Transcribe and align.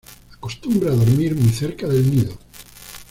Acostumbra 0.35 0.89
dormir 0.95 1.35
muy 1.35 1.49
cerca 1.51 1.87
del 1.87 2.09
nido. 2.09 2.35